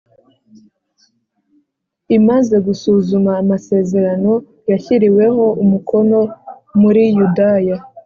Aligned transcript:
Imaze 2.17 2.55
gusuzuma 2.65 3.31
amasezerano 3.41 4.31
yashyiriweho 4.71 5.45
umukono 5.63 6.19
muri 6.81 7.03
yudaya 7.15 7.75